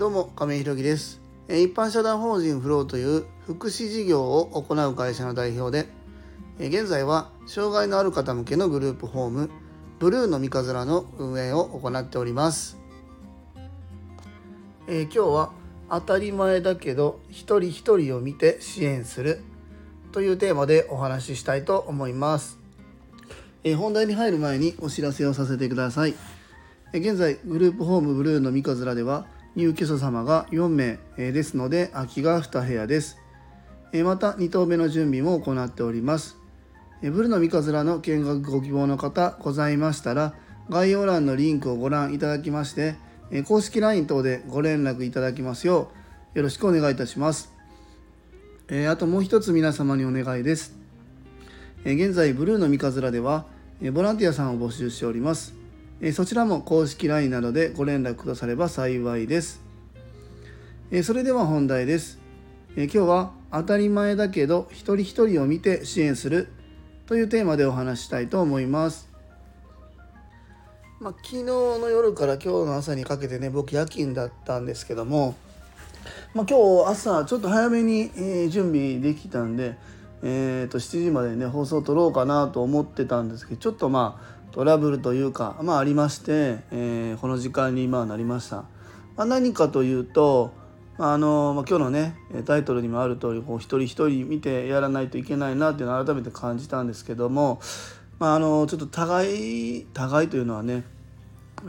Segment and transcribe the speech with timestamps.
[0.00, 1.20] どうも亀井ひろです。
[1.46, 5.90] 一般社団法人フローという福祉事業を行う会社の代表で
[6.58, 9.50] 現在は障害のある方向けのグループホーム
[9.98, 12.78] ブルーの三日面の運営を行っております。
[14.88, 15.52] え今日は
[15.90, 19.42] 当たり前だけど一人一人を見て支援する
[20.12, 22.58] というテーマでお話ししたいと思います。
[23.64, 26.14] え本題に入る前にお知らせをさせてください。
[26.94, 29.26] 現在グループホームブルーの三日面では
[29.56, 33.18] 入居者様が4名ですので空きが2部屋です。
[34.04, 36.36] また2棟目の準備も行っております。
[37.02, 40.34] ブルーの三日面の見学ご希望の方ございましたら
[40.68, 42.94] 概要欄のリンクをご覧いただきまして
[43.48, 45.90] 公式 LINE 等でご連絡いただきますよ
[46.34, 47.52] うよろしくお願いいたします。
[48.88, 50.76] あともう一つ皆様にお願いです。
[51.84, 53.46] 現在ブルーの三日面では
[53.92, 55.59] ボランティアさんを募集しております。
[56.14, 59.60] そちらも公式 LINE などでご連絡くだされば幸いです。
[61.04, 62.18] それでは本題です。
[62.74, 66.48] 今日は当たり前だけど一人一人を見て支援する
[67.04, 69.10] というテーマでお話したいと思います。
[71.00, 75.34] まあ、昨日の夜から今日の朝にかけてね僕夜勤だったんですけども、
[76.32, 79.76] まあ、今日朝ちょっと早めに、え準備できたんで、
[80.22, 88.64] えー、と7時までね放送撮ろうかなと思ってたんですけどちょっとまあトラブルというか、まあ、ありまして、えー、この時間に今なりました。
[89.16, 90.52] まあ、何かというと、
[91.02, 97.58] あのまあ、今日のねタイトルにもある通りこう一人一人見てやらないといけないなっていうのを改めて感じたんですけども、
[98.18, 100.84] まあ、あのちょっと互い互いというのはね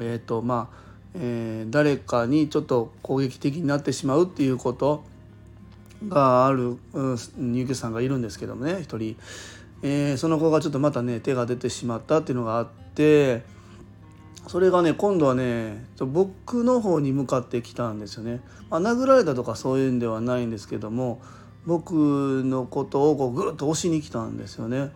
[0.01, 0.77] えっ、ー、とまあ、
[1.15, 5.05] えー、誰かにちょっと攻撃的になってしまうっていうこと
[6.09, 9.15] がある、うん、入居者さんがいるんですけどもね一人。
[9.83, 13.43] えー、その子がちょっとまたね手が出てしまったっていうのがあって
[14.47, 18.41] それがね今度はね僕の方に向かってきたんですよね。
[18.69, 21.21] まあ、殴られたとかそういうんではないんですけども
[21.65, 24.91] 僕のことをこうぐっと押しに来たんですよね。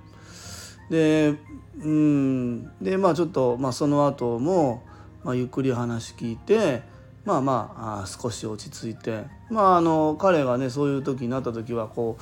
[0.89, 1.35] で
[1.79, 4.83] うんでまあちょっと、まあ、その後も、
[5.23, 6.83] まあ、ゆっくり話聞いて
[7.25, 9.23] まあまあ少し落ち着いて。
[9.49, 12.17] まああの彼がねそういう時になった時はこ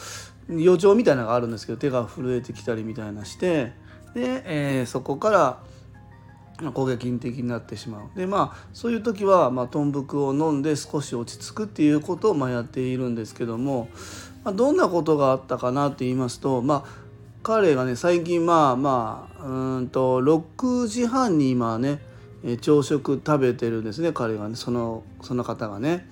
[0.50, 3.72] う予兆みたいなのがあるんですけど手が震えてきたりみたいなして
[4.14, 5.60] で、えー、そこから
[6.72, 8.18] 攻撃的になってしまう。
[8.18, 13.90] でまあそういう時は、まあ、豚腹を飲んで少し落ち着くっていうことをまあやっているんですけども、
[14.44, 17.04] まあ、どんなことがあったかなって言いますとまあ
[17.42, 22.00] 彼がね最近まあまあうんと6時半に今ね
[22.62, 26.08] 朝食食べてるんですね彼がねそのその方がね。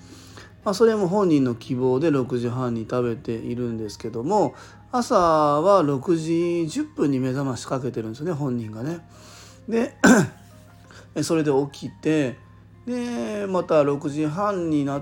[0.64, 4.54] まあ、それも本人の希望で6時半に食べているんですけども
[4.92, 6.32] 朝は6時
[6.82, 9.00] 10分に目覚ましかけてるんですよね本人がね。
[9.68, 9.96] で
[11.24, 12.38] それで起きて
[12.86, 15.02] でまた6時半にな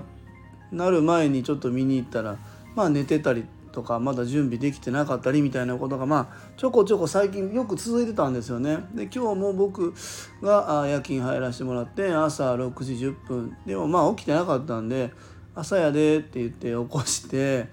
[0.72, 2.38] る前にちょっと見に行ったら
[2.74, 8.78] まあ寝てたりとかまだ準備できてなかったりみたいなことがまあちょこちょこ最近よく続いてたんですよね。
[8.94, 9.94] で今日も僕
[10.42, 15.12] が夜勤入らせてもらって朝6時10分でもまあ起きてなかったんで
[15.54, 17.68] 朝やで」って言って起こして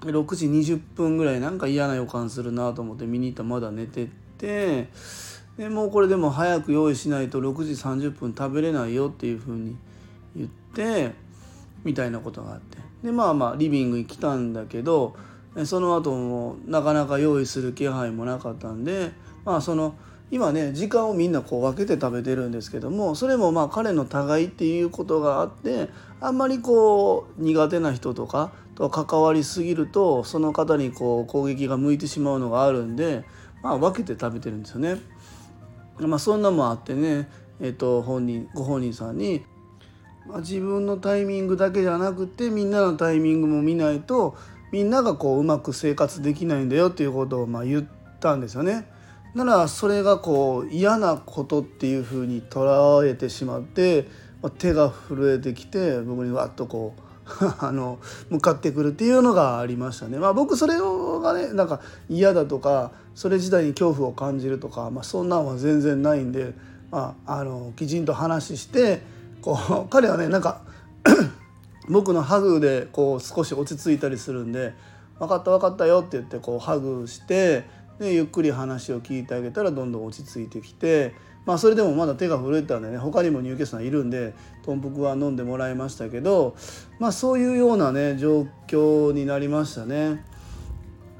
[0.00, 4.88] 6時20分ぐらいなんか嫌な予感するなと思って見に行ったらまだ寝てて
[5.56, 9.76] でもうこれでも早く用意しないと6時30分食べれないよっていうふうに
[10.36, 11.12] 言って
[11.82, 15.16] みたいなことがあってでまあまあリビングに来たんだけど
[15.64, 19.12] その後もなかなか用意する気配もなかったんで
[19.44, 19.94] まあその
[20.30, 25.88] 今ね時間をみんなこう分けて食べてるんですけどもそれもまあ彼の互いっていうことがあって
[26.20, 33.24] あんまりこう苦手な人とかと関わりすぎるとその方にこう攻撃が向いてしまうのがあるんで、
[33.62, 34.98] まあ、分けて食べてるんですよね。
[35.98, 37.28] まあ、そんなもあってね、
[37.60, 39.44] えっと、本人ご本人さんに、
[40.28, 44.36] まあ、自分のタイミングだけじゃなくてみんなのタイミングも見ないと
[44.70, 47.86] みんながこううまく生活できないんだよっていうことをまあ言っ
[48.20, 48.86] たんですよね。
[49.34, 54.08] ならそれがこう嫌なことっていうふうに捉えてしまって
[54.42, 57.02] まあ手が震えてきて僕にわっとこう
[57.60, 57.98] あの
[58.30, 60.18] 向かってくるっていうのがありましたね。
[60.18, 66.54] まあ、僕それがねなんか嫌だとかそれ自体に恐怖を感じるとか、まあ、そんなんは全然ないんで、
[66.90, 69.02] まあ、あのきちんと話して
[69.42, 70.62] こう彼はねなんか
[71.88, 74.74] 僕のハグでこう少し落ち着いたりするんで
[75.18, 77.64] 「分かった分かったよ」って言ってこうハグして
[77.98, 81.14] でゆっくり話を聞いてあげたらどんどん落ち着いてきて
[81.46, 86.54] まあそれでもまだ手が震えたんでね他にも入居者さんいるんで豚腹は飲んでもらいましたけど
[86.98, 90.24] まあそういうようなね状況になりましたね。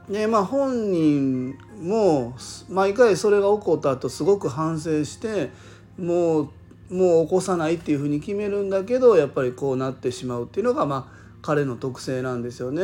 [0.09, 2.35] でまあ本人も
[2.71, 5.51] 毎回それが起こった後すごく反省して
[5.99, 6.51] もう
[6.91, 12.83] もう起こさないっていうふうに決めるんだけどやっぱりこうなってしまうっていうのがまあ彼の特性なんですよね。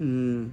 [0.00, 0.52] うん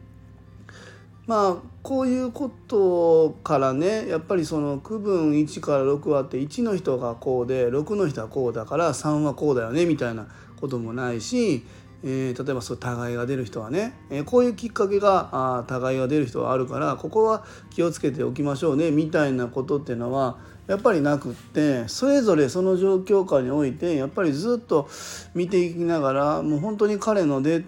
[1.25, 10.27] まあこういうことからねやっぱりその区分1から6あって1の人がこうで6の人はこうだから3はこうだよねみたいな
[10.59, 11.65] こともないし、
[12.03, 15.29] えー、例えばそう互いが出る人はね、えー、こういうきっかけが
[15.59, 20.37] あ互いが出る人はあるからここは気をつけておきましょうねみたいなことっていうのは
[20.67, 24.89] やっぱりなくってそれぞれその状況下においてやっぱりずっと
[25.33, 27.65] 見ていきながらもう本当に彼ので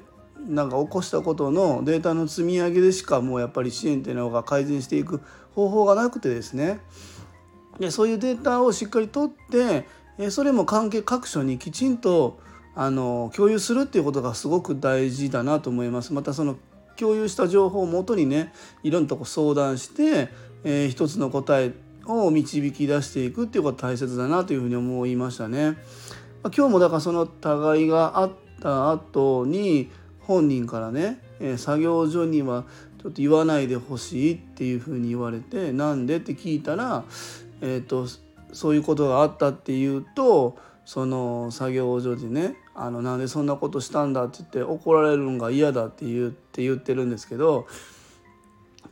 [0.48, 5.22] なんか起こしたことのデータの積み上げでしかもうやっぱり支援っていうのが改善していく
[5.54, 6.80] 方法がなくてですね
[7.80, 9.86] でそういうデータをしっかり取って
[10.30, 12.40] それも関係各所にきちんと
[12.76, 16.14] あの共有するっていうことがすごく大事だなと思います。
[16.14, 16.58] またその
[16.98, 18.54] 共有した情報をもとにね
[18.84, 20.30] いろんなとこ相談して、
[20.64, 21.74] えー、一つの答え
[22.08, 25.78] を導き出していくっていうことが大切だなというふうに思いましたね。
[26.56, 28.32] 今日もだからその互いがあっ
[28.62, 31.20] た後に本人からね、
[31.58, 32.66] 作業所には
[33.02, 37.04] ちょっと言わないでほしいっていうふうに言われてなんでって聞いたら、
[37.62, 38.08] えーと、
[38.52, 47.68] そういうことがあったっていうとその作業所でねあのなんでそんなことしたんだって言って怒られるのが嫌だって言って言ってるんですけど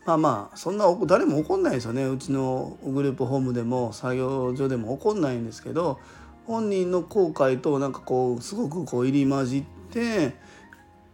[0.06, 6.00] まあまあそんな誰も怒んないですよねうちのグループホームでも作業所でも怒んないんですけど
[6.46, 10.36] 本人の後悔となんかこうすごくこう入り混じって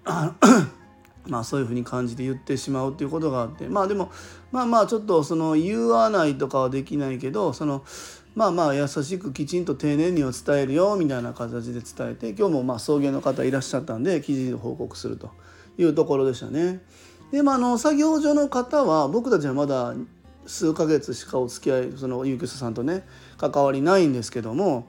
[1.27, 4.11] まあそういうふうに感じて言ってしまうっていうことがあってまあでも
[4.51, 7.83] まあまあちょっとその言わないとかはできないけどその
[8.33, 15.29] まあまあ優しくきちんと丁寧には伝えるよみたいな形で伝えて今日もまあ送迎の方いらっしゃったんで記事で報告すると
[15.77, 16.81] いうところでしたね。
[17.31, 19.93] でまあ、あの作業所の方は僕たちはまだ
[20.47, 23.05] 数ヶ月しかお付き合いその有給者さんとね
[23.37, 24.87] 関わりないんですけども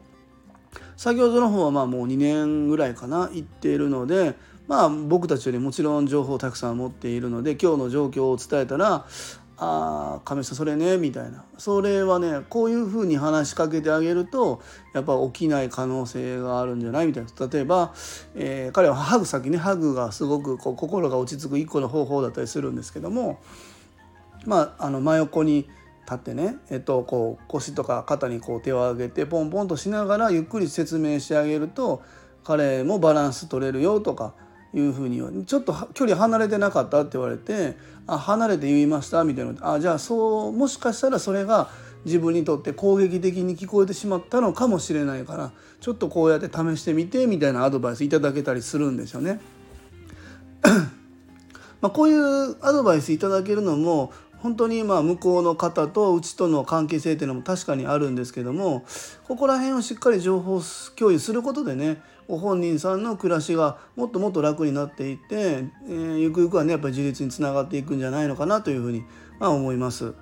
[0.96, 4.34] 作業所の方はまあもう2年ぐらいかな行っているので
[4.68, 9.04] まあ僕たちよりもちろん情報をたくさん持っているので今日の状況を伝えたら
[9.62, 11.44] 「ああ亀下それね」みたいな。
[11.58, 14.62] それはねこういうふうに話しかけてあげると
[14.94, 17.46] やっぱ起きない可能性があるんじゃないみたいな。
[17.46, 17.92] 例えば、
[18.34, 19.58] えー、彼はハグ先ね。
[19.58, 23.38] ハグがすごくこう心が落ち着く一個の方法だったりするんですけども
[24.46, 25.68] まああの真横に
[26.10, 32.02] 立ってね、えっと、こう腰とか肩にこう手を上げてポンポンとしながらゆっくり説明してあげると
[32.42, 34.34] 彼もバランス取れるよとか
[34.74, 37.76] いうふうにはちょっと距離離れてなかったって言われて
[38.06, 41.68] 「あ離れて言いました」みたいなあじゃあそうもしかしたらそれが
[42.04, 49.40] 自分にとって攻撃的に聞こえてしまったのかもしれないからちょっとこうやって試してみてみたいなアドバイスいただけたりするんですよね。
[51.80, 58.84] まあこういうアドバイスいただけるのも本当にまあ向こうの方とうちとの関係性っていうのも確かにあるんですけども
[59.26, 60.62] ここら辺をしっかり情報
[60.96, 69.02] 共有することでねご本人さんの暮らしがもっともっと楽になっていって、えー、ゆくゆくはねやっぱり自立につながっていくんじゃないのかなというふうに、
[69.40, 70.14] まあ、思います。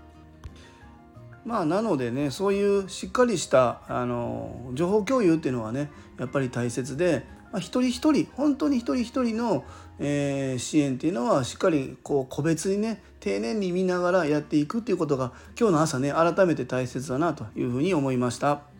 [1.45, 9.65] まあ、なのでねそういうしっかりしたあの情報共有っていうのはねやっぱり大切で、まあ、一人一人本当に一人一人の、
[9.99, 18.78] えー、支援っていうのはしっかりこう個別にね丁寧に見ながらやっていくっていうことが今日の朝ね改めて大切だなというふうに思いました。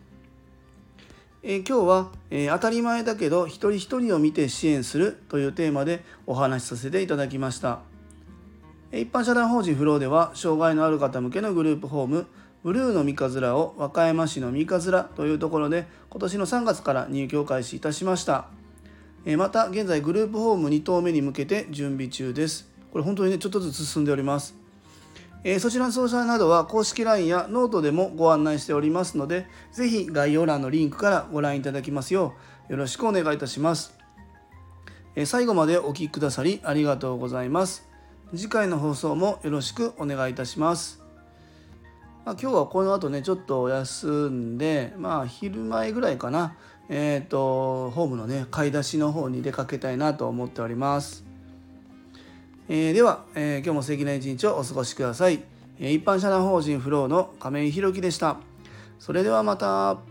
[1.41, 7.79] え、今日は、え、当たり前だけど一人一人を見て支援するというテーマでお話しさせていただきました。
[8.91, 12.27] 一般社団法人フローでは障害のある方向けのグループホーム
[12.63, 18.47] ブルーノ三葛を和歌山市の三葛というところで今年の3月から入居開始いたしました。
[19.37, 22.69] また現在グループホーム2棟目に向けて準備中です。
[22.91, 24.58] これ本当にねちょっとずつ進んでおります。
[25.43, 32.33] えー、そちらの詳細などは公式 LINE やノートでもご案内しておりますので、ぜひ概要欄のリンクからご覧いただきますよ
[32.69, 33.97] うよろしくお願いいたします。
[35.15, 37.87] えー、最後までお聴きくださりありがとうございます。
[38.35, 41.01] 次回の放送もよろしくお願いいたします。
[42.25, 46.57] まあ、今日はこの後ね、ちょっと休んで、まあ昼前ぐらいかな、
[46.89, 51.28] えっ、ー、と、ホームのね、買い出しの方に出かけたいなと思っております。
[52.71, 55.39] えー、では、えー、今日も素敵な一日をお過ごしください。
[55.79, 58.37] え一般社団法人フローの亀井宏樹でした。
[58.99, 60.08] それではまた。